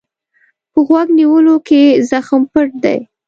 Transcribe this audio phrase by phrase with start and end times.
[0.71, 2.99] په غوږ نیولو کې زغم پټ دی.